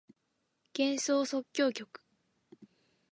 [0.75, 1.85] 幻想即興曲